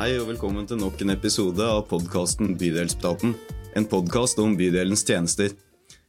Hei 0.00 0.14
og 0.16 0.30
velkommen 0.30 0.64
til 0.64 0.78
nok 0.80 1.02
en 1.04 1.12
episode 1.12 1.60
av 1.60 1.82
podkasten 1.90 2.54
Bydelspraten. 2.56 3.34
En 3.76 3.84
podkast 3.84 4.38
om 4.40 4.54
bydelens 4.56 5.02
tjenester. 5.04 5.52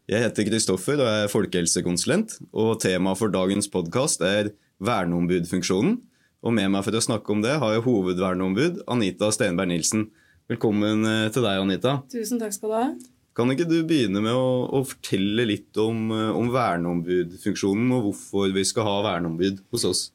Jeg 0.08 0.24
heter 0.24 0.48
Kristoffer 0.48 1.02
og 1.04 1.10
er 1.10 1.28
folkehelsekonsulent. 1.28 2.38
Og 2.56 2.78
temaet 2.80 3.20
for 3.20 3.34
dagens 3.34 3.68
podkast 3.74 4.24
er 4.24 4.54
verneombudfunksjonen. 4.80 5.98
Og 6.40 6.56
med 6.56 6.72
meg 6.72 6.86
for 6.88 6.96
å 6.96 7.02
snakke 7.04 7.36
om 7.36 7.44
det 7.44 7.58
har 7.60 7.74
jeg 7.76 7.84
hovedverneombud 7.90 8.80
Anita 8.96 9.28
Stenberg 9.36 9.74
Nilsen. 9.74 10.08
Velkommen 10.48 11.04
eh, 11.12 11.28
til 11.36 11.44
deg, 11.50 11.60
Anita. 11.60 11.98
Tusen 12.16 12.40
takk 12.40 12.56
skal 12.56 12.72
du 12.72 12.78
ha. 12.78 12.88
Kan 13.36 13.52
ikke 13.52 13.68
du 13.68 13.82
begynne 13.84 14.24
med 14.24 14.32
å, 14.32 14.72
å 14.72 14.86
fortelle 14.88 15.50
litt 15.52 15.84
om, 15.84 16.08
eh, 16.16 16.32
om 16.32 16.48
verneombudfunksjonen, 16.56 17.92
og 18.00 18.08
hvorfor 18.08 18.56
vi 18.56 18.64
skal 18.72 18.88
ha 18.88 18.98
verneombud 19.10 19.60
hos 19.76 19.90
oss? 19.92 20.08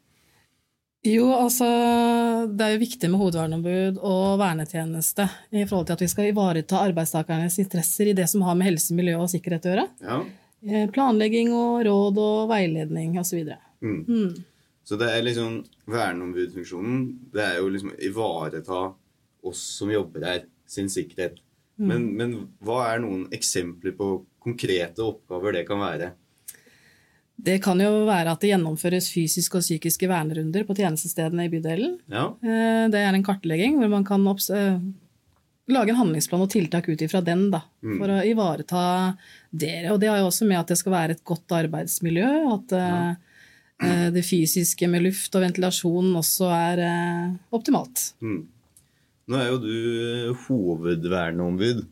Jo, 1.06 1.28
altså 1.36 1.66
Det 2.50 2.64
er 2.66 2.74
jo 2.74 2.82
viktig 2.82 3.10
med 3.12 3.20
hovedverneombud 3.20 4.00
og 4.00 4.40
vernetjeneste 4.40 5.28
i 5.54 5.62
forhold 5.62 5.86
til 5.88 5.96
at 5.96 6.02
vi 6.02 6.10
skal 6.10 6.30
ivareta 6.32 6.80
arbeidstakernes 6.82 7.60
interesser 7.62 8.10
i 8.10 8.16
det 8.16 8.26
som 8.30 8.42
har 8.46 8.58
med 8.58 8.72
helse, 8.72 8.94
miljø 8.96 9.20
og 9.20 9.30
sikkerhet 9.30 9.68
å 9.68 9.72
gjøre. 9.72 9.86
Ja. 10.02 10.18
Eh, 10.66 10.90
Planlegging 10.90 11.52
og 11.54 11.84
råd 11.86 12.20
og 12.22 12.50
veiledning 12.50 13.16
osv. 13.22 13.46
Mm. 13.84 14.02
Mm. 14.08 14.44
Så 14.86 14.98
det 14.98 15.10
er 15.12 15.24
liksom 15.26 15.60
verneombudfunksjonen, 15.90 17.00
det 17.34 17.42
er 17.44 17.58
jo 17.60 17.70
liksom 17.74 17.94
ivareta 18.06 18.82
oss 19.46 19.62
som 19.78 19.90
jobber 19.90 20.26
her, 20.26 20.46
sin 20.66 20.90
sikkerhet. 20.90 21.38
Men, 21.76 22.06
men 22.16 22.36
hva 22.64 22.80
er 22.88 23.02
noen 23.04 23.26
eksempler 23.36 23.92
på 23.98 24.06
konkrete 24.42 25.04
oppgaver 25.04 25.58
det 25.58 25.66
kan 25.68 25.82
være? 25.82 26.14
Det 27.36 27.58
kan 27.62 27.80
jo 27.80 28.06
være 28.08 28.32
at 28.32 28.40
det 28.40 28.48
gjennomføres 28.54 29.10
fysiske 29.12 29.58
og 29.58 29.64
psykiske 29.64 30.08
vernerunder 30.08 30.64
på 30.64 30.76
tjenestestedene 30.78 31.44
i 31.46 31.50
bydelen. 31.52 31.98
Ja. 32.08 32.30
Eh, 32.40 32.86
Det 32.92 33.02
er 33.02 33.12
en 33.12 33.26
kartlegging 33.26 33.76
hvor 33.76 33.90
man 33.92 34.06
kan 34.08 34.24
eh, 34.26 34.78
lage 35.68 35.92
en 35.92 36.00
handlingsplan 36.00 36.46
og 36.46 36.50
tiltak 36.50 36.88
ut 36.88 37.02
ifra 37.04 37.20
den, 37.20 37.50
da, 37.52 37.60
for 37.82 38.08
å 38.08 38.22
ivareta 38.24 38.82
dere. 39.52 39.92
Og 39.92 40.00
det 40.00 40.08
har 40.08 40.22
jo 40.22 40.30
også 40.30 40.48
med 40.48 40.62
at 40.62 40.72
det 40.72 40.78
skal 40.80 40.92
være 40.96 41.16
et 41.18 41.24
godt 41.24 41.52
arbeidsmiljø, 41.58 42.30
at 42.54 42.72
eh, 42.72 43.10
eh, 43.84 44.06
det 44.16 44.24
fysiske 44.24 44.88
med 44.88 45.04
luft 45.04 45.36
og 45.36 45.44
ventilasjon 45.44 46.14
også 46.16 46.50
er 46.56 46.84
optimalt. 47.52 48.14
Mm. 48.24 48.46
Nå 49.26 49.38
er 49.42 49.48
jo 49.50 49.58
du 49.58 50.34
hovedverneombud, 50.46 51.84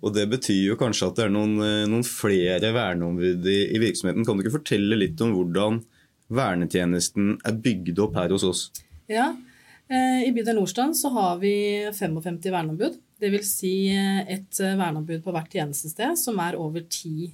og 0.00 0.14
det 0.16 0.26
betyr 0.32 0.70
jo 0.70 0.78
kanskje 0.80 1.10
at 1.10 1.18
det 1.18 1.26
er 1.26 1.34
noen, 1.34 1.58
eh, 1.64 1.88
noen 1.90 2.06
flere 2.06 2.72
verneombud 2.76 3.46
i, 3.48 3.58
i 3.74 3.80
virksomheten. 3.82 4.24
Kan 4.26 4.38
du 4.38 4.44
ikke 4.44 4.58
fortelle 4.58 4.98
litt 4.98 5.20
om 5.24 5.34
hvordan 5.36 5.82
vernetjenesten 6.30 7.34
er 7.46 7.60
bygd 7.64 8.00
opp 8.06 8.16
her 8.20 8.32
hos 8.32 8.46
oss? 8.46 8.64
Ja, 9.10 9.32
eh, 9.90 10.24
I 10.28 10.32
bydel 10.36 10.60
Nordstrand 10.60 10.96
så 10.96 11.12
har 11.16 11.38
vi 11.42 11.54
55 11.96 12.48
verneombud. 12.48 12.98
Dvs. 13.20 13.52
Si 13.60 13.74
eh, 13.92 14.22
et 14.32 14.62
eh, 14.62 14.78
verneombud 14.78 15.22
på 15.24 15.34
hvert 15.34 15.52
tjenestested 15.52 16.16
som 16.18 16.40
er 16.40 16.56
over 16.58 16.86
ti 16.88 17.30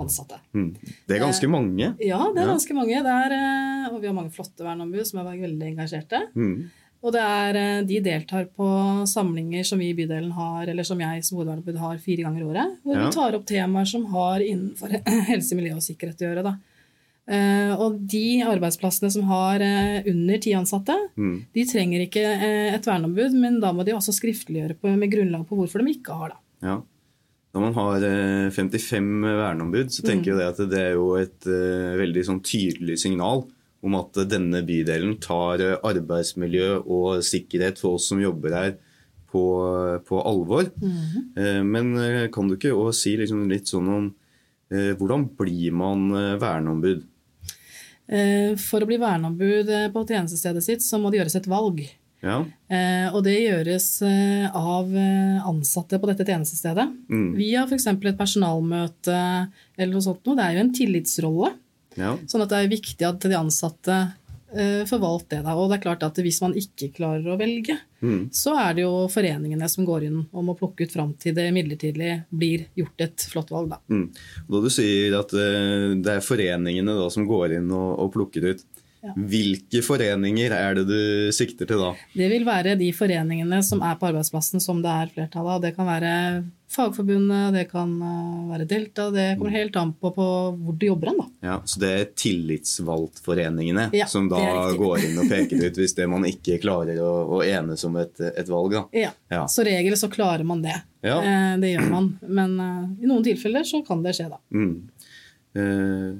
ansatte. 0.00 0.38
Mm. 0.56 0.72
Det 1.08 1.16
er 1.16 1.22
ganske 1.22 1.48
mange. 1.48 1.92
Ja, 2.04 2.20
det 2.32 2.42
er 2.42 2.50
ganske 2.50 2.76
mange. 2.76 2.96
Er, 3.00 3.36
eh, 3.36 3.86
og 3.92 4.00
vi 4.00 4.08
har 4.08 4.16
mange 4.16 4.32
flotte 4.34 4.64
verneombud 4.64 5.08
som 5.08 5.20
er 5.22 5.36
veldig 5.44 5.70
engasjerte. 5.72 6.26
Mm. 6.36 6.68
Og 7.04 7.12
det 7.12 7.20
er, 7.22 7.56
eh, 7.60 7.82
de 7.86 8.00
deltar 8.02 8.46
på 8.56 8.66
samlinger 9.06 9.64
som 9.68 9.78
vi 9.78 9.90
i 9.92 9.94
bydelen 9.94 10.32
har, 10.32 10.66
eller 10.66 10.82
som 10.82 10.98
jeg 10.98 11.22
som 11.24 11.38
hovedverneombud 11.38 11.76
har 11.78 11.98
fire 12.02 12.24
ganger 12.24 12.40
i 12.40 12.46
året. 12.48 12.76
Hvor 12.82 12.96
Ja. 12.96 13.04
vi 13.06 13.12
tar 13.14 13.34
opp 13.36 13.44
temaer 13.46 13.86
som 13.86 14.06
har 14.06 14.40
innenfor 14.40 14.88
helse, 15.30 15.54
miljø 15.54 15.74
og 15.76 15.82
sikkerhet 15.84 16.18
å 16.24 16.26
gjøre. 16.30 16.42
Da. 16.42 16.56
Eh, 17.28 17.74
Og 17.76 18.00
de 18.08 18.40
arbeidsplassene 18.42 19.10
som 19.12 19.22
har 19.24 19.60
eh, 19.60 20.02
under 20.06 20.38
ti 20.38 20.52
ansatte, 20.52 20.96
Mm. 21.16 21.44
de 21.54 21.64
trenger 21.64 22.06
ikke 22.08 22.24
et 22.74 22.82
verneombud, 22.84 23.32
men 23.34 23.60
da 23.60 23.72
må 23.72 23.84
de 23.84 23.92
også 23.92 24.14
skriftliggjøre 24.14 24.76
på, 24.80 24.96
med 24.96 25.10
grunnlag 25.12 25.46
på 25.46 25.56
hvorfor 25.56 25.84
de 25.84 25.92
ikke 25.94 26.14
har 26.16 26.28
det. 26.30 26.36
Ja. 26.62 26.80
Når 27.54 27.60
man 27.60 27.74
har 27.74 27.96
eh, 28.04 28.50
55 28.50 29.22
verneombud, 29.22 29.88
så 29.90 30.02
tenker 30.02 30.36
jeg 30.36 30.48
at 30.48 30.56
det 30.70 30.78
er 30.78 30.92
jo 30.94 31.14
et 31.16 31.40
veldig 31.46 32.24
sånn 32.24 32.40
tydelig 32.42 32.98
signal 32.98 33.44
om 33.86 33.96
at 34.00 34.18
denne 34.28 34.62
bydelen 34.66 35.16
tar 35.22 35.62
eh, 35.62 35.78
arbeidsmiljø 35.86 36.82
og 36.82 37.22
sikkerhet 37.24 37.80
for 37.80 37.96
oss 37.96 38.10
som 38.10 38.20
jobber 38.22 38.56
her, 38.56 38.76
på, 39.30 39.42
på 40.06 40.20
alvor. 40.22 40.68
Eh, 41.36 41.60
Men 41.66 41.92
eh, 42.00 42.22
kan 42.32 42.48
du 42.48 42.56
ikke 42.56 42.74
òg 42.76 42.92
si 42.96 43.16
liksom 43.20 43.46
litt 43.50 43.72
sånn 43.72 43.92
om 43.92 44.14
hvordan 44.66 45.28
blir 45.38 45.74
man 45.78 46.08
verneombud? 46.42 47.04
For 48.58 48.82
å 48.82 48.88
bli 48.88 48.96
verneombud 48.98 49.68
på 49.94 50.00
tjenestestedet 50.08 50.64
sitt, 50.64 50.82
så 50.82 50.98
må 50.98 51.12
det 51.12 51.20
gjøres 51.20 51.36
et 51.38 51.46
valg. 51.46 51.84
Ja. 52.18 52.40
Og 53.12 53.20
det 53.22 53.36
gjøres 53.44 53.86
av 54.02 54.90
ansatte 55.46 56.00
på 56.02 56.10
dette 56.10 56.26
tjenestestedet. 56.26 56.88
Mm. 57.06 57.28
Via 57.38 57.62
f.eks. 57.68 57.86
et 57.92 58.18
personalmøte 58.18 59.14
eller 59.78 59.94
noe 59.94 60.02
sånt. 60.08 60.26
noe. 60.26 60.34
Det 60.34 60.48
er 60.48 60.58
jo 60.58 60.64
en 60.64 60.74
tillitsrolle. 60.80 61.52
Ja. 61.96 62.14
Sånn 62.28 62.44
at 62.44 62.52
det 62.52 62.62
er 62.64 62.72
viktig 62.72 63.08
at 63.08 63.20
de 63.26 63.36
ansatte 63.38 63.98
forvalter 64.86 65.42
får 65.42 65.42
det. 65.42 65.44
Da. 65.44 65.54
Og 65.58 65.68
det 65.68 65.76
er 65.76 65.82
klart 65.82 66.04
at 66.06 66.18
hvis 66.22 66.38
man 66.40 66.54
ikke 66.56 66.92
klarer 66.94 67.26
å 67.34 67.38
velge, 67.40 67.74
Mm. 68.06 68.28
så 68.30 68.52
er 68.60 68.74
det 68.76 68.82
jo 68.84 69.06
foreningene 69.08 69.66
som 69.72 69.86
går 69.88 70.04
inn 70.06 70.18
og 70.30 70.44
må 70.44 70.54
plukke 70.58 70.84
ut 70.84 70.92
fram 70.92 71.14
til 71.18 71.34
det 71.34 71.46
midlertidig 71.56 72.10
blir 72.30 72.66
gjort 72.76 73.00
et 73.00 73.24
flott 73.32 73.50
valg. 73.50 73.70
Da. 73.72 73.78
Mm. 73.90 74.10
Da 74.52 74.60
du 74.60 74.68
sier 74.70 75.16
at 75.18 75.32
eh, 75.32 75.94
det 76.04 76.12
er 76.18 76.24
foreningene 76.24 76.94
da 76.98 77.08
som 77.10 77.26
går 77.26 77.56
inn 77.58 77.70
og, 77.72 77.98
og 78.04 78.12
plukker 78.14 78.50
ut. 78.52 78.62
Hvilke 79.14 79.82
foreninger 79.84 80.52
er 80.56 80.78
det 80.78 80.84
du 80.88 81.32
sikter 81.34 81.68
til 81.68 81.82
da? 81.82 81.92
Det 82.16 82.28
vil 82.32 82.46
være 82.46 82.76
de 82.80 82.90
foreningene 82.96 83.62
som 83.66 83.82
er 83.84 83.98
på 84.00 84.10
arbeidsplassen 84.10 84.62
som 84.62 84.82
det 84.84 84.92
er 84.92 85.12
flertallet 85.14 85.56
av. 85.56 85.64
Det 85.66 85.74
kan 85.76 85.88
være 85.88 86.12
Fagforbundet, 86.66 87.54
det 87.54 87.64
kan 87.70 87.92
eh, 88.02 88.48
være 88.50 88.64
Delta. 88.66 89.04
Det 89.14 89.26
kommer 89.38 89.54
helt 89.54 89.76
an 89.78 89.92
på, 89.94 90.10
på 90.16 90.24
hvor 90.58 90.74
du 90.74 90.86
jobber 90.88 91.12
hen. 91.12 91.20
Ja, 91.46 91.60
Så 91.64 91.78
det 91.80 91.90
er 91.94 92.08
tillitsvalgtforeningene 92.18 93.86
Ja, 93.94 94.08
som 94.10 94.26
da 94.28 94.40
går 94.74 95.04
inn 95.06 95.20
og 95.22 95.30
peker 95.30 95.62
ut 95.62 95.78
hvis 95.80 95.94
det 95.94 96.08
man 96.10 96.26
ikke 96.26 96.58
klarer 96.62 96.98
å, 97.04 97.12
å 97.38 97.40
enes 97.46 97.86
om 97.86 98.00
et, 98.02 98.18
et 98.32 98.50
valg? 98.50 98.74
Ja. 98.90 99.12
Ja. 99.30 99.44
Så 99.50 99.62
regel 99.66 99.94
så 100.00 100.10
klarer 100.10 100.42
man 100.48 100.64
det. 100.66 100.74
Ja. 101.06 101.20
Eh, 101.22 101.54
det 101.62 101.76
gjør 101.76 101.86
man. 101.92 102.10
Men 102.26 102.58
eh, 102.58 102.82
i 103.04 103.12
noen 103.12 103.24
tilfeller 103.26 103.66
så 103.66 103.84
kan 103.86 104.02
det 104.02 104.16
skje, 104.18 104.26
da. 104.34 104.42
Mm. 104.50 104.74
Eh, 105.56 106.10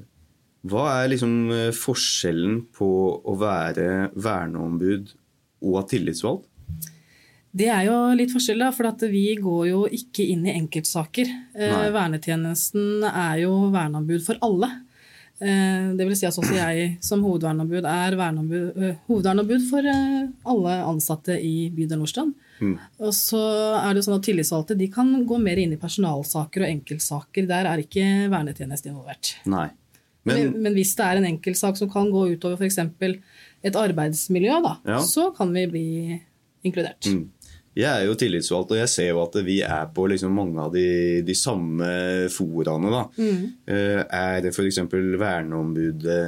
hva 0.67 0.87
er 1.01 1.13
liksom 1.13 1.35
eh, 1.55 1.71
forskjellen 1.75 2.61
på 2.75 2.89
å 3.23 3.35
være 3.39 4.11
verneombud 4.15 5.13
og 5.67 5.81
tillitsvalgt? 5.91 6.49
Det 7.57 7.71
er 7.73 7.87
jo 7.87 7.97
litt 8.19 8.33
forskjell, 8.35 8.61
da, 8.61 8.73
for 8.75 8.91
at 8.91 9.01
vi 9.09 9.31
går 9.41 9.63
jo 9.71 9.85
ikke 9.89 10.27
inn 10.29 10.43
i 10.45 10.57
enkeltsaker. 10.59 11.31
Eh, 11.57 11.71
Nei. 11.73 11.87
vernetjenesten 11.95 13.07
er 13.09 13.47
jo 13.47 13.55
verneombud 13.73 14.25
for 14.27 14.41
alle. 14.45 14.69
Eh, 15.41 15.95
det 15.97 16.05
vil 16.05 16.17
si 16.19 16.29
at 16.29 16.37
også 16.37 16.57
jeg 16.57 16.91
som 17.05 17.25
hovedverneombud 17.25 17.89
er 17.89 18.19
verneombud, 18.19 18.83
hovedverneombud 19.09 19.65
for 19.71 19.89
alle 19.89 20.77
ansatte 20.85 21.39
i 21.41 21.71
bydel 21.73 22.03
Nordstrand. 22.03 22.37
Mm. 22.61 22.77
Og 23.05 23.13
så 23.17 23.41
er 23.79 23.91
det 23.91 24.03
jo 24.03 24.07
sånn 24.11 24.19
at 24.19 24.29
Tillitsvalgte 24.29 24.77
de 24.81 24.91
kan 24.93 25.11
gå 25.29 25.41
mer 25.41 25.61
inn 25.61 25.75
i 25.77 25.81
personalsaker 25.81 26.65
og 26.65 26.71
enkeltsaker. 26.75 27.49
Der 27.49 27.69
er 27.73 27.81
ikke 27.81 28.07
vernetjeneste 28.33 28.93
involvert. 28.93 29.37
Nei. 29.49 29.71
Men, 30.27 30.41
Men 30.53 30.63
men 30.67 30.75
hvis 30.75 30.93
det 30.99 31.05
er 31.07 31.21
en 31.21 31.29
enkeltsak 31.31 31.79
som 31.79 31.89
kan 31.93 32.11
gå 32.11 32.25
utover 32.35 32.59
f.eks. 32.59 32.79
et 33.65 33.77
arbeidsmiljø, 33.79 34.59
da, 34.65 34.77
Ja. 34.87 34.99
så 35.01 35.31
kan 35.37 35.53
vi 35.55 35.67
bli 35.71 35.87
inkludert. 36.67 37.07
Mm. 37.07 37.29
Jeg 37.77 37.93
er 37.93 38.07
jo 38.09 38.15
tillitsvalgt, 38.17 38.71
og 38.73 38.79
jeg 38.81 38.89
ser 38.89 39.09
jo 39.11 39.19
at 39.23 39.35
vi 39.45 39.59
er 39.61 39.87
på 39.93 40.07
liksom 40.09 40.33
mange 40.33 40.59
av 40.65 40.71
de, 40.73 41.21
de 41.23 41.35
samme 41.37 41.85
foraene. 42.33 42.89
da. 42.91 43.03
Mm. 43.21 43.43
Eh, 43.69 44.03
Er 44.09 44.41
det 44.41 44.55
f.eks. 44.57 44.79
verneombudet 45.21 46.21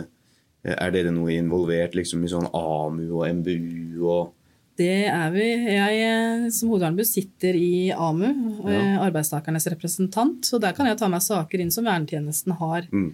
eh, 0.64 0.74
Er 0.76 0.90
dere 0.92 1.12
noe 1.14 1.32
involvert 1.32 1.94
liksom 1.96 2.24
i 2.26 2.28
sånn 2.32 2.50
AMU 2.52 3.06
og 3.22 3.24
MBU 3.40 4.02
og 4.04 4.34
Det 4.78 5.06
er 5.10 5.30
vi. 5.34 5.46
Jeg 5.72 6.02
eh, 6.06 6.44
som 6.54 6.68
hovedverneombud 6.70 7.08
sitter 7.08 7.56
i 7.58 7.88
AMU, 7.90 8.28
ja. 8.68 8.82
arbeidstakernes 9.08 9.66
representant. 9.72 10.44
Så 10.46 10.60
der 10.62 10.76
kan 10.76 10.86
jeg 10.86 11.00
ta 11.00 11.08
meg 11.10 11.24
saker 11.24 11.64
inn 11.64 11.72
som 11.74 11.88
vernetjenesten 11.88 12.54
har. 12.60 12.86
Mm. 12.92 13.08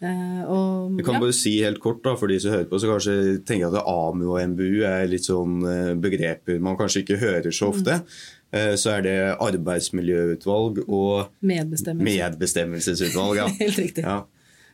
Eh, 0.00 0.42
og, 0.48 0.94
Vi 0.96 1.04
kan 1.04 1.18
ja. 1.18 1.20
bare 1.26 1.36
si 1.36 1.54
helt 1.60 1.80
kort 1.82 2.02
da, 2.06 2.14
for 2.16 2.32
de 2.32 2.38
som 2.40 2.54
hører 2.54 2.68
på, 2.70 2.78
så 2.80 2.88
kanskje 2.88 3.16
tenker 3.44 3.68
at 3.74 3.84
AMU 3.84 4.30
og 4.32 4.40
MBU 4.54 4.80
er 4.88 5.04
litt 5.12 5.26
sånn 5.28 5.58
eh, 5.68 5.92
begreper 6.00 6.60
man 6.64 6.78
kanskje 6.80 7.02
ikke 7.04 7.18
hører 7.20 7.50
så 7.52 7.68
ofte. 7.74 8.00
Mm. 8.00 8.20
Så 8.50 8.90
er 8.90 9.02
det 9.04 9.12
arbeidsmiljøutvalg 9.38 10.80
og 10.88 11.28
Medbestemmelse. 11.46 12.02
medbestemmelsesutvalg. 12.08 13.36
Ja. 13.38 13.46
Helt 13.60 13.78
riktig. 13.78 14.02
Ja. 14.02 14.24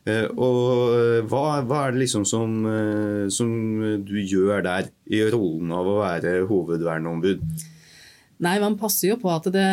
Eh, 0.06 0.28
Og 0.32 0.94
eh, 0.96 1.20
hva, 1.29 1.61
hva 1.67 1.82
er 1.88 1.93
det 1.96 2.05
liksom 2.06 2.25
som, 2.25 2.55
eh, 2.70 3.26
som 3.34 3.50
du 4.06 4.14
gjør 4.22 4.62
der, 4.64 4.88
i 5.11 5.20
rollen 5.29 5.72
av 5.75 5.90
å 5.90 5.99
være 6.05 6.38
hovedverneombud? 6.49 7.43
Nei, 8.44 8.59
man 8.61 8.75
passer 8.77 9.15
jo 9.15 9.17
på 9.17 9.31
at 9.33 9.47
det, 9.49 9.67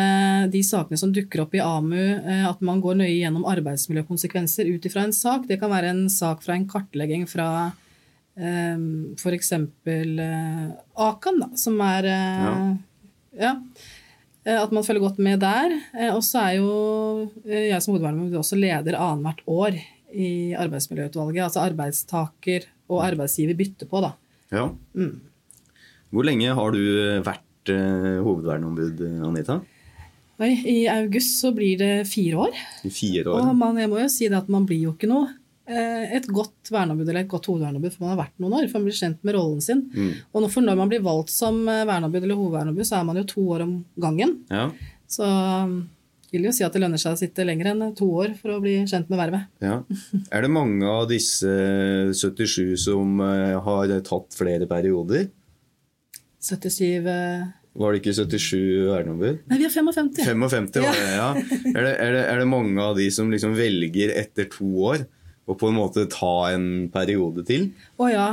de 0.54 0.60
sakene 0.64 0.96
som 0.96 1.10
dukker 1.12 1.42
opp 1.42 1.52
i 1.56 1.60
AMU, 1.60 1.98
eh, 2.00 2.44
at 2.48 2.62
man 2.64 2.80
går 2.80 2.96
nøye 3.02 3.18
gjennom 3.18 3.44
arbeidsmiljøkonsekvenser 3.50 4.70
ut 4.72 4.86
ifra 4.88 5.02
en 5.04 5.12
sak. 5.12 5.44
Det 5.50 5.58
kan 5.60 5.72
være 5.72 5.90
en 5.92 6.06
sak 6.12 6.40
fra 6.46 6.56
en 6.56 6.64
kartlegging 6.70 7.26
fra 7.28 7.48
eh, 8.40 8.80
f.eks. 9.20 9.52
Akan, 11.08 11.42
da, 11.44 11.50
som 11.60 11.76
er 11.84 12.08
eh, 12.08 12.40
Ja. 12.46 12.56
Ja. 13.34 13.52
Eh, 14.46 14.56
At 14.62 14.72
man 14.72 14.84
følger 14.86 15.04
godt 15.10 15.20
med 15.20 15.40
der. 15.44 15.76
Og 16.14 16.22
så 16.24 16.40
er 16.46 16.56
jo 16.62 16.72
jeg 17.44 17.80
som 17.84 17.92
hovedverneombud 17.94 18.40
også 18.40 18.56
leder 18.60 18.96
annethvert 18.96 19.44
år 19.50 19.76
i 20.14 20.28
arbeidsmiljøutvalget. 20.56 21.44
Altså 21.50 21.64
arbeidstaker 21.68 22.68
og 22.88 23.04
arbeidsgiver 23.04 23.56
bytter 23.58 23.88
på, 23.90 24.00
da. 24.04 24.14
Ja. 24.54 24.68
Hvor 26.14 26.24
lenge 26.28 26.52
har 26.54 26.76
du 26.76 26.80
vært 27.26 27.43
eh, 27.72 28.18
hovedverneombud, 28.24 29.00
Anita? 29.28 29.60
Nei, 30.42 30.50
I 30.66 30.78
august 30.90 31.38
så 31.40 31.52
blir 31.54 31.78
det 31.78 31.92
fire 32.10 32.48
år. 32.48 32.60
Fire 32.90 33.30
år. 33.30 33.40
Og 33.40 33.56
man, 33.58 33.78
jeg 33.78 33.90
må 33.90 34.00
jo 34.02 34.10
si 34.10 34.28
det 34.30 34.40
at 34.40 34.50
man 34.50 34.66
blir 34.66 34.82
jo 34.88 34.94
ikke 34.96 35.10
noe 35.10 35.28
eh, 35.70 36.16
et 36.18 36.26
godt 36.26 36.72
verneombud 36.74 37.06
eller 37.06 37.22
et 37.22 37.30
godt 37.30 37.48
hovedverneombud 37.52 37.94
for 37.94 38.06
man 38.06 38.14
har 38.14 38.22
vært 38.24 38.42
noen 38.42 38.56
år, 38.58 38.68
for 38.70 38.80
man 38.80 38.88
blir 38.90 38.98
kjent 38.98 39.20
med 39.22 39.38
rollen 39.38 39.62
sin. 39.64 39.84
Mm. 39.94 40.12
Og 40.34 40.48
for 40.50 40.66
når 40.66 40.80
man 40.80 40.90
blir 40.90 41.04
valgt 41.06 41.34
som 41.34 41.62
eh, 41.68 41.84
verneombud 41.86 42.22
eller 42.22 42.40
hovedverneombud, 42.40 42.88
så 42.88 42.98
er 42.98 43.06
man 43.10 43.20
jo 43.22 43.28
to 43.30 43.46
år 43.56 43.66
om 43.68 43.76
gangen. 44.06 44.40
Ja. 44.50 44.66
Så 45.14 45.28
um, 45.28 45.76
vil 46.34 46.48
jo 46.48 46.54
si 46.56 46.64
at 46.66 46.74
det 46.74 46.82
lønner 46.82 46.98
seg 46.98 47.14
å 47.14 47.20
sitte 47.20 47.46
lenger 47.46 47.70
enn 47.70 47.86
to 47.94 48.08
år 48.18 48.34
for 48.34 48.56
å 48.56 48.58
bli 48.64 48.80
kjent 48.90 49.06
med 49.12 49.20
vervet. 49.20 49.46
ja. 49.62 49.78
Er 50.34 50.42
det 50.42 50.50
mange 50.50 50.88
av 50.90 51.06
disse 51.06 51.46
77 52.10 52.74
som 52.88 53.22
har 53.22 53.94
tatt 54.02 54.34
flere 54.34 54.66
perioder? 54.66 55.28
77 56.44 57.08
eh, 57.08 57.44
Var 57.80 57.94
det 57.94 58.00
ikke 58.02 58.14
77 58.14 58.56
verneombud? 58.90 59.42
Nei, 59.50 59.58
vi 59.58 59.66
har 59.66 59.72
55. 59.74 60.12
55 60.28 60.68
var 60.84 60.98
det, 61.00 61.10
ja. 61.16 61.30
Er 61.74 61.80
det, 61.80 61.94
er, 61.94 62.16
det, 62.18 62.24
er 62.30 62.42
det 62.42 62.48
mange 62.50 62.84
av 62.84 62.98
de 62.98 63.08
som 63.14 63.32
liksom 63.32 63.56
velger 63.58 64.12
etter 64.14 64.50
to 64.52 64.68
år 64.92 65.06
å 65.44 65.54
på 65.60 65.68
en 65.68 65.76
måte 65.76 66.06
ta 66.08 66.50
en 66.54 66.86
periode 66.92 67.44
til? 67.44 67.66
Å 68.00 68.08
ja. 68.08 68.28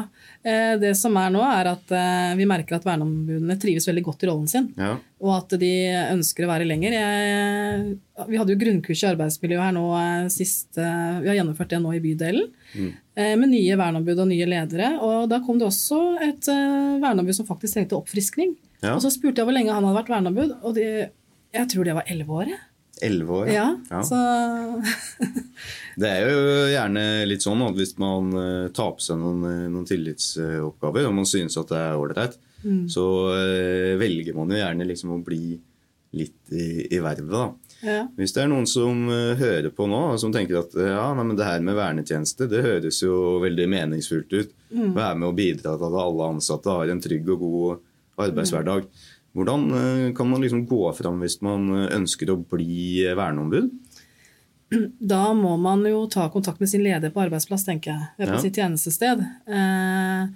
Eh, 0.48 0.78
Det 0.80 0.94
som 0.98 1.18
er 1.19 1.34
nå, 1.34 1.42
er 1.44 1.69
at 1.74 1.92
eh, 1.92 2.31
vi 2.40 2.48
merker 2.48 2.78
at 2.78 2.88
verneombudene 2.88 3.58
trives 3.60 3.88
veldig 3.90 4.04
godt 4.06 4.24
i 4.24 4.30
rollen 4.30 4.48
sin. 4.48 4.69
Ja. 4.80 4.94
Og 5.19 5.34
at 5.36 5.58
de 5.60 5.72
ønsker 6.13 6.48
å 6.48 6.52
være 6.54 6.69
lenger. 6.69 6.96
Jeg, 6.96 7.92
vi 8.31 8.40
hadde 8.40 8.56
jo 8.56 8.62
grunnkurs 8.63 9.04
i 9.04 9.10
arbeidsmiljø 9.12 9.60
her 9.60 9.75
nå 9.75 9.86
eh, 10.00 10.31
sist 10.34 10.80
Vi 10.80 11.28
har 11.30 11.38
gjennomført 11.42 11.75
det 11.75 11.81
nå 11.84 11.94
i 11.98 12.02
bydelen. 12.04 12.50
Mm. 12.72 12.92
Med 13.42 13.50
nye 13.52 13.75
verneombud 13.75 14.24
og 14.24 14.30
nye 14.30 14.48
ledere. 14.48 14.94
Og 15.04 15.28
da 15.30 15.42
kom 15.44 15.60
det 15.60 15.68
også 15.68 16.00
et 16.24 16.48
verneombud 16.48 17.36
som 17.36 17.50
faktisk 17.50 17.75
trengte 17.75 17.98
oppfriskning. 18.00 18.56
Ja. 18.80 18.96
Og 18.96 19.04
så 19.04 19.12
spurte 19.13 19.44
jeg 19.44 19.50
hvor 19.50 19.56
lenge 19.58 19.75
han 19.75 19.84
hadde 19.84 20.00
vært 20.00 20.13
verneombud, 20.16 20.54
og 20.63 20.78
de, 20.80 20.86
jeg 21.54 21.69
tror 21.74 21.86
det 21.86 21.98
var 22.00 22.08
elleve 22.10 22.40
år. 22.40 22.54
Elleve 23.01 23.39
år? 23.42 23.50
Ja, 23.53 23.68
Ja. 23.89 24.01
Så 24.06 24.18
Det 26.01 26.07
er 26.07 26.30
jo 26.31 26.44
gjerne 26.71 27.01
litt 27.27 27.44
sånn 27.44 27.62
at 27.65 27.75
hvis 27.77 27.95
man 28.01 28.30
eh, 28.39 28.69
tar 28.75 28.94
på 28.98 29.03
seg 29.03 29.19
noen, 29.19 29.42
eh, 29.50 29.65
noen 29.71 29.88
tillitsoppgaver, 29.89 31.07
og 31.09 31.18
man 31.19 31.27
synes 31.30 31.57
at 31.62 31.74
det 31.74 31.81
er 31.81 32.00
ålreit, 32.00 32.39
Mm. 32.62 32.83
så 32.94 33.03
eh, 33.33 33.95
velger 33.98 34.36
man 34.38 34.51
jo 34.53 34.57
gjerne 34.59 34.86
liksom 34.86 35.15
å 35.15 35.24
bli 35.25 35.56
litt 36.13 36.51
i, 36.53 36.65
i 36.94 37.00
vervet, 37.01 37.31
da. 37.33 37.48
ja. 37.81 38.03
Hvis 38.19 38.36
det 38.36 38.44
er 38.44 38.51
noen 38.51 38.68
som 38.69 39.07
hører 39.09 39.71
på 39.74 39.88
nå, 39.89 40.01
og 40.13 40.19
som 40.21 40.30
tenker 40.36 40.59
at 40.59 40.75
ja, 40.77 41.07
nei, 41.18 41.24
men 41.25 41.39
det 41.39 41.48
her 41.48 41.63
med 41.65 41.74
vernetjeneste, 41.80 42.45
det 42.51 42.62
høres 42.62 43.00
jo 43.01 43.39
veldig 43.42 43.65
meningsfullt 43.71 44.36
ut. 44.38 44.53
Være 44.94 45.18
med 45.18 45.31
å 45.31 45.33
bidra 45.39 45.74
til 45.74 45.88
at 45.89 45.98
alle 46.03 46.27
ansatte 46.36 46.69
har 46.77 46.94
en 46.94 47.01
trygg 47.01 47.31
og 47.33 47.42
god 47.48 47.81
arbeidshverdag. 48.27 48.86
Hvordan 49.36 49.62
eh, 49.72 50.13
kan 50.18 50.28
man 50.30 50.42
liksom 50.44 50.66
gå 50.68 50.81
fram 50.98 51.22
hvis 51.24 51.38
man 51.45 51.69
eh, 51.86 51.89
ønsker 51.95 52.33
å 52.33 52.39
bli 52.51 53.06
eh, 53.06 53.16
verneombud? 53.16 53.69
Da 55.00 55.33
må 55.36 55.57
man 55.60 55.83
jo 55.88 56.06
ta 56.12 56.30
kontakt 56.31 56.60
med 56.63 56.69
sin 56.72 56.83
leder 56.83 57.12
på 57.12 57.19
arbeidsplass, 57.25 57.66
tenker 57.68 57.92
jeg. 57.92 58.06
Eller 58.18 58.31
på 58.33 58.38
Ja. 58.39 58.44
sitt 58.45 58.56
tjenestested. 58.60 59.19
Eh, 59.48 60.28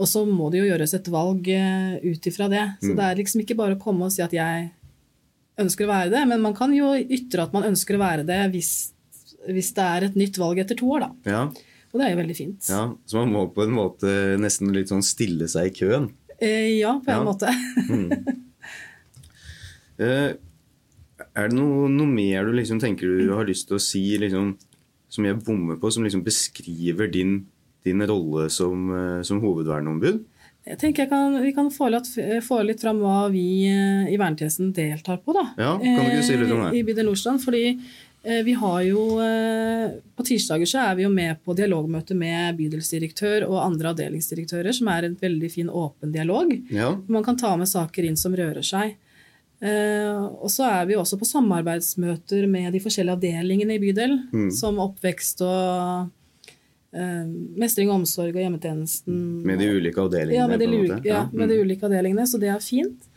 og 0.00 0.06
så 0.08 0.24
må 0.28 0.50
det 0.52 0.60
jo 0.60 0.68
gjøres 0.68 0.94
et 0.96 1.08
valg 1.12 1.48
ut 2.04 2.26
ifra 2.28 2.48
det. 2.52 2.64
Så 2.80 2.90
Mm. 2.92 2.96
det 2.96 3.04
er 3.04 3.16
liksom 3.22 3.40
ikke 3.44 3.56
bare 3.56 3.76
å 3.76 3.80
komme 3.80 4.04
og 4.04 4.12
si 4.12 4.22
at 4.22 4.32
jeg 4.32 4.70
ønsker 5.58 5.84
å 5.84 5.92
være 5.92 6.10
det, 6.10 6.28
men 6.28 6.40
man 6.40 6.54
kan 6.54 6.72
jo 6.72 6.92
ytre 6.96 7.42
at 7.42 7.52
man 7.52 7.64
ønsker 7.64 7.96
å 7.96 8.00
være 8.00 8.24
det 8.26 8.50
hvis, 8.52 8.92
hvis 9.48 9.72
det 9.76 9.84
er 9.84 10.04
et 10.04 10.14
nytt 10.16 10.36
valg 10.40 10.58
etter 10.58 10.76
to 10.76 10.86
år, 10.86 11.00
da. 11.00 11.10
Ja, 11.30 11.42
Og 11.92 11.98
det 12.00 12.06
er 12.06 12.10
jo 12.14 12.22
veldig 12.22 12.36
fint. 12.36 12.68
ja, 12.70 12.94
Så 13.06 13.14
man 13.18 13.32
må 13.32 13.52
på 13.52 13.64
en 13.64 13.72
måte 13.74 14.38
nesten 14.38 14.72
litt 14.72 14.88
sånn 14.88 15.02
stille 15.02 15.48
seg 15.48 15.66
i 15.66 15.84
køen. 15.84 16.12
Eh, 16.40 16.78
ja 16.80 16.94
på 17.04 17.10
en 17.12 17.18
Ja. 17.18 17.24
måte. 17.24 17.50
Eh, 20.00 20.32
er 21.36 21.48
det 21.50 21.56
noe, 21.56 21.88
noe 21.92 22.08
mer 22.08 22.46
du 22.48 22.54
liksom 22.56 22.78
tenker 22.80 23.10
du 23.20 23.32
har 23.36 23.44
lyst 23.48 23.68
til 23.68 23.76
å 23.76 23.82
si, 23.84 24.02
liksom, 24.22 24.54
som 25.12 25.26
jeg 25.28 25.36
bommer 25.44 25.76
på, 25.80 25.90
som 25.92 26.06
liksom 26.06 26.22
beskriver 26.24 27.10
din, 27.12 27.42
din 27.84 28.00
rolle 28.08 28.46
som, 28.50 28.86
eh, 28.96 29.22
som 29.28 29.42
hovedverneombud? 29.44 30.22
Jeg 30.70 30.78
tenker 30.78 31.02
jeg 31.04 31.10
kan, 31.10 31.36
Vi 31.42 31.52
kan 31.56 31.68
få 31.72 31.88
litt, 31.90 32.08
få 32.44 32.62
litt 32.64 32.80
fram 32.80 32.98
hva 33.00 33.30
vi 33.32 33.44
i 33.68 34.16
vernetjenesten 34.20 34.72
deltar 34.76 35.18
på. 35.24 35.32
da. 35.32 35.46
Ja, 35.58 35.70
kan 35.80 36.04
du 36.04 36.10
ikke 36.12 36.24
si 36.26 36.36
litt 36.36 36.52
om 36.52 36.64
det? 36.66 36.74
I 36.78 36.82
Bydel 36.84 37.06
Nordstrand. 37.08 37.40
Fordi 37.44 37.80
vi 38.22 38.52
har 38.52 38.82
jo 38.84 39.02
eh, 39.24 39.90
På 40.16 40.24
tirsdager 40.28 40.68
så 40.68 40.82
er 40.90 40.98
vi 40.98 41.06
jo 41.06 41.10
med 41.12 41.38
på 41.44 41.54
dialogmøte 41.56 42.12
med 42.14 42.58
bydelsdirektør 42.58 43.46
og 43.48 43.62
andre 43.64 43.94
avdelingsdirektører, 43.94 44.74
som 44.76 44.90
er 44.92 45.08
en 45.08 45.16
veldig 45.20 45.50
fin, 45.52 45.70
åpen 45.72 46.12
dialog. 46.12 46.52
Ja, 46.68 46.92
Man 47.08 47.24
kan 47.24 47.38
ta 47.40 47.54
med 47.56 47.68
saker 47.70 48.04
inn 48.04 48.18
som 48.20 48.36
rører 48.36 48.60
seg. 48.66 48.96
Eh, 49.60 50.20
og 50.40 50.48
så 50.52 50.64
er 50.68 50.86
vi 50.88 50.96
også 50.96 51.18
på 51.20 51.28
samarbeidsmøter 51.28 52.46
med 52.48 52.72
de 52.72 52.80
forskjellige 52.80 53.18
avdelingene 53.18 53.76
i 53.76 53.82
bydel, 53.82 54.16
Mm. 54.32 54.50
som 54.56 54.78
oppvekst 54.80 55.42
og 55.44 56.08
eh, 56.96 57.26
mestring 57.60 57.90
og 57.90 58.00
omsorg 58.00 58.34
og 58.36 58.40
hjemmetjenesten. 58.40 59.44
med 59.44 59.58
de 59.60 59.68
ulike 59.68 60.00
avdelingene. 60.00 60.36
Ja, 60.36 60.46
med 60.48 60.60
de, 60.60 60.66
ulike, 60.66 61.08
ja, 61.08 61.28
med 61.32 61.48
de 61.48 61.56
mm. 61.56 61.62
ulike 61.64 61.86
avdelingene, 61.88 62.26
så 62.26 62.40
det 62.40 62.48
er 62.52 62.60
fint. 62.64 63.09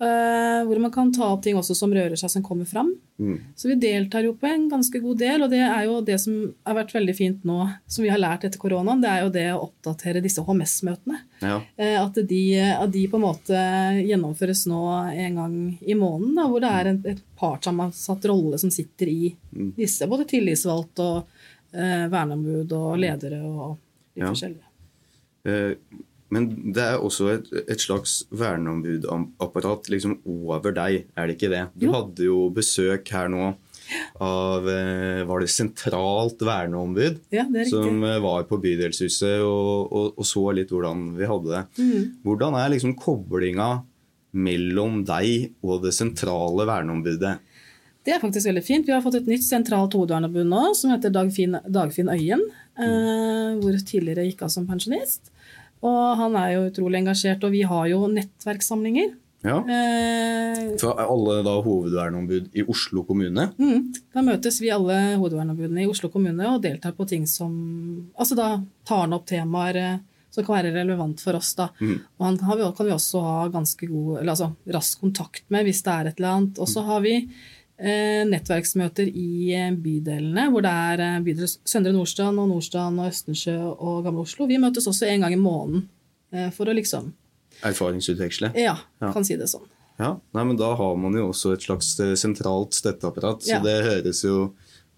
Eh, 0.00 0.64
hvor 0.64 0.78
man 0.80 0.90
kan 0.94 1.10
ta 1.12 1.26
opp 1.34 1.42
ting 1.44 1.58
også 1.60 1.74
som 1.76 1.92
rører 1.92 2.16
seg, 2.16 2.30
som 2.32 2.42
kommer 2.42 2.64
fram. 2.64 2.94
Mm. 3.20 3.34
Så 3.54 3.68
vi 3.68 3.74
deltar 3.76 4.24
jo 4.24 4.30
på 4.32 4.46
en 4.48 4.62
ganske 4.70 4.96
god 5.02 5.18
del, 5.20 5.42
og 5.44 5.50
det 5.52 5.58
er 5.60 5.84
jo 5.84 5.98
det 6.00 6.16
som 6.22 6.38
har 6.64 6.74
vært 6.78 6.94
veldig 6.94 7.14
fint 7.18 7.42
nå, 7.44 7.58
som 7.86 8.02
vi 8.06 8.08
har 8.08 8.18
lært 8.22 8.46
etter 8.48 8.56
koronaen, 8.62 9.02
det 9.02 9.10
er 9.12 9.20
jo 9.26 9.28
det 9.34 9.44
å 9.52 9.58
oppdatere 9.66 10.22
disse 10.24 10.40
HMS-møtene. 10.46 11.18
Ja, 11.44 11.58
Eh, 11.76 11.98
At 12.00 12.14
de, 12.14 12.40
at 12.60 12.90
de 12.92 13.02
på 13.12 13.20
en 13.20 13.26
måte 13.26 13.60
gjennomføres 14.08 14.64
nå 14.72 14.80
en 15.12 15.34
gang 15.36 15.78
i 15.84 15.94
måneden, 15.94 16.34
da, 16.40 16.48
hvor 16.48 16.60
det 16.64 16.72
er 16.80 16.86
en 16.94 17.02
et 17.12 17.20
partssammensatt 17.36 18.24
rolle 18.32 18.58
som 18.58 18.70
sitter 18.70 19.06
i 19.08 19.36
Mm. 19.52 19.74
disse, 19.76 20.06
både 20.08 20.24
tillitsvalgt 20.24 20.98
og 21.04 21.26
eh, 21.74 22.08
verneombud 22.08 22.72
og 22.72 22.96
ledere 22.98 23.42
og 23.44 23.76
de 24.14 24.20
Ja. 24.22 24.32
forskjellige. 24.32 24.64
Eh, 26.30 26.34
Men 26.34 26.72
det 26.72 26.82
er 26.82 26.98
også 27.02 27.28
et, 27.34 27.48
et 27.68 27.80
slags 27.82 28.24
verneombudapparat 28.30 29.88
liksom 29.90 30.18
over 30.26 30.72
deg, 30.76 31.04
er 31.16 31.26
det 31.26 31.36
ikke 31.36 31.50
det? 31.52 31.64
Du 31.76 31.86
Jo. 31.86 31.92
hadde 31.96 32.24
jo 32.24 32.50
besøk 32.54 33.08
her 33.10 33.28
nå 33.28 33.56
av 34.22 34.68
eh, 34.70 35.24
Var 35.26 35.40
det 35.42 35.48
sentralt 35.50 36.38
verneombud? 36.46 37.20
Ja, 37.34 37.44
det 37.50 37.64
er. 37.64 37.70
Som 37.72 38.00
riktig. 38.04 38.22
var 38.22 38.44
på 38.46 38.60
Bydelshuset 38.62 39.40
og, 39.42 39.90
og, 39.92 40.12
og 40.16 40.24
så 40.28 40.44
litt 40.54 40.70
hvordan 40.70 41.16
vi 41.18 41.26
hadde 41.26 41.50
det. 41.56 41.64
Mm. 41.82 42.04
Hvordan 42.24 42.54
er 42.60 42.70
liksom 42.70 42.94
koblinga 42.96 43.82
mellom 44.32 45.00
deg 45.04 45.56
og 45.66 45.82
det 45.82 45.90
sentrale 45.96 46.66
verneombudet? 46.68 47.38
Det 48.06 48.14
er 48.14 48.20
faktisk 48.22 48.46
veldig 48.46 48.62
fint. 48.64 48.86
Vi 48.86 48.94
har 48.94 49.02
fått 49.04 49.18
et 49.18 49.26
nytt 49.28 49.42
sentralt 49.44 49.92
hovedverneombud 49.92 50.46
nå, 50.48 50.62
som 50.78 50.90
heter 50.94 51.10
Dagfinn, 51.12 51.58
Dagfinn 51.68 52.08
Øyen. 52.08 52.46
Mm. 52.80 53.58
hvor 53.60 53.74
tidligere 53.84 54.22
gikk 54.24 54.40
av 54.46 54.48
som 54.54 54.64
pensjonist. 54.64 55.29
Og 55.86 56.16
han 56.20 56.34
er 56.36 56.52
jo 56.56 56.66
utrolig 56.68 57.00
engasjert, 57.00 57.44
og 57.46 57.52
vi 57.54 57.62
har 57.64 57.86
jo 57.88 58.02
nettverkssamlinger. 58.12 59.14
Ja. 59.40 59.56
Eh, 59.64 60.74
For 60.80 60.98
alle 61.00 61.38
da 61.46 61.54
hovedverneombud 61.64 62.50
i 62.52 62.64
Oslo 62.68 63.06
kommune? 63.08 63.46
mm, 63.56 63.86
da 64.12 64.20
møtes 64.26 64.58
vi 64.60 64.68
alle 64.68 64.98
hovedverneombudene 65.16 65.86
i 65.86 65.88
Oslo 65.88 66.10
kommune 66.12 66.44
og 66.50 66.60
deltar 66.60 66.92
på 66.92 67.06
ting 67.08 67.24
som 67.26 67.54
Altså 68.18 68.36
da 68.36 68.50
tar 68.84 69.06
han 69.06 69.16
opp 69.16 69.24
temaer 69.30 69.78
eh, 69.80 69.96
som 70.30 70.44
kan 70.44 70.58
være 70.60 70.74
relevant 70.76 71.20
for 71.24 71.34
oss. 71.40 71.54
da. 71.58 71.70
Mm. 71.80 71.96
Og 72.20 72.26
han 72.26 72.36
kan 72.38 72.86
vi 72.86 72.92
også 72.92 73.22
ha 73.24 73.48
ganske 73.48 73.88
god, 73.88 74.20
eller 74.20 74.30
altså 74.36 74.52
rask 74.76 75.00
kontakt 75.00 75.42
med 75.48 75.64
hvis 75.66 75.80
det 75.82 75.94
er 75.96 76.10
et 76.12 76.20
eller 76.20 76.36
annet. 76.36 76.60
Og 76.60 76.68
så 76.68 76.84
har 76.86 77.00
vi 77.02 77.16
nettverksmøter 77.80 79.08
i 79.08 79.52
eh, 79.56 79.70
bydelene, 79.72 80.48
hvor 80.52 80.62
det 80.66 80.70
er 80.70 81.00
eh, 81.06 81.20
bydel 81.24 81.48
Søndre 81.48 81.92
Nordstrand 81.96 82.38
og 82.42 82.48
Nordstrand 82.52 83.00
og 83.00 83.08
Østensjø 83.08 83.56
og 83.72 84.04
Gamle 84.04 84.20
Oslo. 84.26 84.46
Vi 84.50 84.58
møtes 84.60 84.86
også 84.90 85.08
en 85.08 85.20
gang 85.24 85.32
i 85.32 85.40
måneden 85.40 85.86
eh, 86.32 86.50
for 86.54 86.66
å 86.70 86.76
liksom 86.76 87.12
Erfaringsutveksle? 87.66 88.52
Ja, 88.56 88.76
Ja. 89.00 89.12
kan 89.12 89.24
si 89.24 89.36
det 89.36 89.48
sånn. 89.50 89.66
Ja, 90.00 90.14
nei, 90.32 90.44
men 90.44 90.56
Da 90.56 90.74
har 90.76 90.96
man 90.96 91.12
jo 91.12 91.26
også 91.30 91.52
et 91.52 91.60
slags 91.66 91.98
eh, 92.00 92.14
sentralt 92.16 92.72
støtteapparat, 92.72 93.42
så 93.44 93.58
Ja. 93.58 93.60
det 93.60 93.84
høres 93.84 94.22
jo 94.24 94.54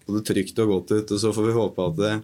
både 0.07 0.23
trygt 0.23 0.59
og 0.59 0.67
godt 0.69 0.91
ut. 0.91 1.11
og 1.11 1.19
Så 1.19 1.33
får 1.33 1.45
vi 1.47 1.53
håpe 1.59 1.87
at 1.91 1.99
eh, 1.99 2.21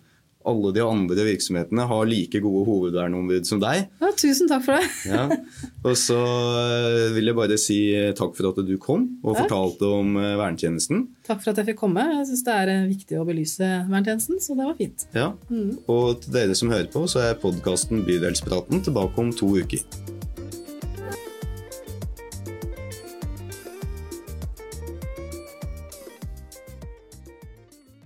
alle 0.49 0.71
de 0.75 0.81
andre 0.83 1.25
virksomhetene 1.29 1.85
har 1.89 2.09
like 2.09 2.41
gode 2.43 2.65
hovedverneombud 2.67 3.47
som 3.47 3.61
deg. 3.63 3.87
Ja, 4.01 4.11
tusen 4.17 4.49
takk 4.51 4.65
for 4.67 4.77
det. 4.77 4.89
Ja. 5.09 5.25
Og 5.87 5.95
så 5.97 6.17
eh, 6.19 7.09
vil 7.15 7.29
jeg 7.31 7.37
bare 7.37 7.57
si 7.61 7.79
eh, 7.95 8.11
takk 8.17 8.35
for 8.37 8.51
at 8.51 8.59
du 8.67 8.75
kom 8.81 9.05
og 9.23 9.33
Takk. 9.37 9.45
fortalte 9.47 9.89
om 9.99 10.17
eh, 10.19 10.35
vernetjenesten. 10.39 11.05
Takk 11.29 11.41
for 11.43 11.53
at 11.53 11.61
jeg 11.61 11.71
fikk 11.71 11.81
komme. 11.85 12.03
Jeg 12.19 12.27
syns 12.31 12.45
det 12.49 12.57
er 12.59 12.73
viktig 12.89 13.19
å 13.21 13.25
belyse 13.27 13.71
verntjenesten, 13.89 14.41
så 14.43 14.57
det 14.59 14.67
var 14.67 14.77
fint. 14.79 15.07
Ja. 15.15 15.31
Mm. 15.49 15.77
Og 15.87 16.19
til 16.25 16.35
dere 16.35 16.57
som 16.59 16.73
hører 16.73 16.89
på, 16.91 17.05
så 17.09 17.23
er 17.29 17.39
podkasten 17.41 18.03
Bydelspraten 18.07 18.83
tilbake 18.85 19.23
om 19.23 19.31
to 19.35 19.53
uker. 19.61 19.85